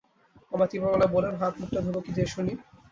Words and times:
মামা 0.51 0.65
তীব্র 0.71 0.85
গলায় 0.91 1.11
বললেন, 1.13 1.33
হাত-মুখটা 1.41 1.79
ধোব 1.85 1.95
কী 2.05 2.11
দিয়ে, 2.15 2.27
শুনি? 2.33 2.53